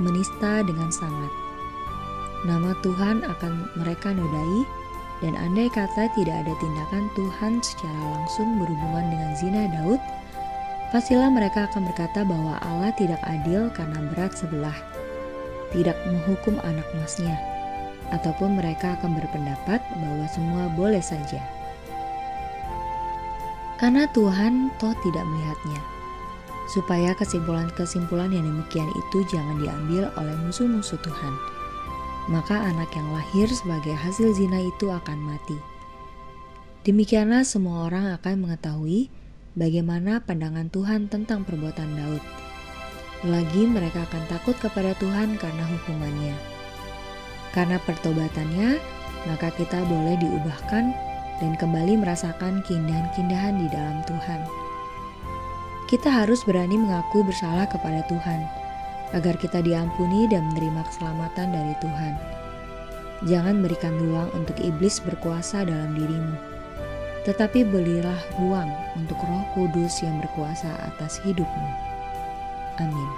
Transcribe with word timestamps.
menista 0.00 0.64
dengan 0.64 0.88
sangat. 0.88 1.32
Nama 2.42 2.74
Tuhan 2.82 3.22
akan 3.22 3.52
mereka 3.78 4.10
nodai, 4.10 4.66
dan 5.22 5.38
andai 5.38 5.70
kata 5.70 6.10
tidak 6.18 6.42
ada 6.42 6.52
tindakan 6.58 7.06
Tuhan 7.14 7.62
secara 7.62 8.18
langsung 8.18 8.58
berhubungan 8.58 9.06
dengan 9.14 9.30
zina 9.38 9.62
Daud, 9.70 10.02
pastilah 10.90 11.30
mereka 11.30 11.70
akan 11.70 11.86
berkata 11.86 12.26
bahwa 12.26 12.58
Allah 12.66 12.90
tidak 12.98 13.22
adil 13.22 13.70
karena 13.70 14.02
berat 14.10 14.34
sebelah, 14.34 14.74
tidak 15.70 15.94
menghukum 16.10 16.58
anak 16.66 16.82
emasnya, 16.98 17.38
ataupun 18.10 18.58
mereka 18.58 18.98
akan 18.98 19.14
berpendapat 19.14 19.78
bahwa 19.78 20.26
semua 20.34 20.66
boleh 20.74 21.00
saja. 21.00 21.38
Karena 23.78 24.10
Tuhan 24.10 24.74
toh 24.82 24.94
tidak 25.06 25.22
melihatnya, 25.26 25.80
supaya 26.72 27.12
kesimpulan-kesimpulan 27.12 28.32
yang 28.32 28.48
demikian 28.48 28.88
itu 28.88 29.20
jangan 29.28 29.60
diambil 29.60 30.08
oleh 30.16 30.32
musuh-musuh 30.40 30.96
Tuhan. 31.04 31.34
Maka 32.32 32.56
anak 32.56 32.88
yang 32.96 33.12
lahir 33.12 33.44
sebagai 33.52 33.92
hasil 33.92 34.32
zina 34.32 34.56
itu 34.56 34.88
akan 34.88 35.20
mati. 35.20 35.60
Demikianlah 36.88 37.44
semua 37.44 37.92
orang 37.92 38.16
akan 38.16 38.48
mengetahui 38.48 39.12
bagaimana 39.52 40.24
pandangan 40.24 40.72
Tuhan 40.72 41.12
tentang 41.12 41.44
perbuatan 41.44 41.92
Daud. 41.92 42.24
Lagi 43.28 43.68
mereka 43.68 44.08
akan 44.08 44.24
takut 44.32 44.56
kepada 44.56 44.96
Tuhan 44.96 45.36
karena 45.36 45.64
hukumannya. 45.68 46.34
Karena 47.52 47.76
pertobatannya, 47.84 48.80
maka 49.28 49.52
kita 49.54 49.84
boleh 49.86 50.16
diubahkan 50.18 50.84
dan 51.38 51.52
kembali 51.60 52.00
merasakan 52.00 52.64
keindahan-keindahan 52.64 53.60
di 53.60 53.66
dalam 53.70 54.00
Tuhan 54.08 54.71
kita 55.92 56.08
harus 56.08 56.40
berani 56.48 56.80
mengaku 56.80 57.20
bersalah 57.20 57.68
kepada 57.68 58.00
Tuhan, 58.08 58.48
agar 59.12 59.36
kita 59.36 59.60
diampuni 59.60 60.24
dan 60.24 60.48
menerima 60.48 60.88
keselamatan 60.88 61.52
dari 61.52 61.76
Tuhan. 61.84 62.14
Jangan 63.28 63.60
berikan 63.60 64.00
ruang 64.00 64.32
untuk 64.32 64.56
iblis 64.64 65.04
berkuasa 65.04 65.68
dalam 65.68 65.92
dirimu, 65.92 66.32
tetapi 67.28 67.68
berilah 67.68 68.16
ruang 68.40 68.72
untuk 68.96 69.20
Roh 69.20 69.44
Kudus 69.52 70.00
yang 70.00 70.16
berkuasa 70.24 70.72
atas 70.96 71.20
hidupmu. 71.28 71.68
Amin. 72.80 73.10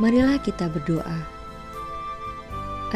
Marilah 0.00 0.40
kita 0.40 0.72
berdoa. 0.72 1.20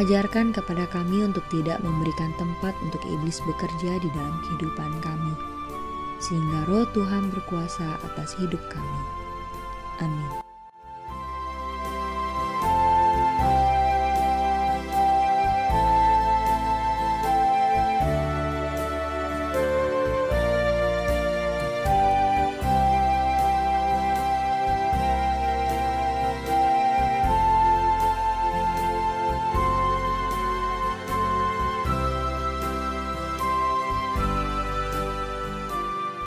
Ajarkan 0.00 0.56
kepada 0.56 0.88
kami 0.88 1.20
untuk 1.20 1.44
tidak 1.52 1.84
memberikan 1.84 2.32
tempat 2.40 2.72
untuk 2.80 3.04
iblis 3.12 3.44
bekerja 3.44 4.00
di 4.00 4.08
dalam 4.16 4.34
kehidupan 4.48 5.04
kami 5.04 5.53
sehingga 6.24 6.64
roh 6.64 6.88
Tuhan 6.96 7.28
berkuasa 7.28 8.00
atas 8.00 8.32
hidup 8.40 8.60
kami. 8.72 9.00
Amin. 10.00 10.43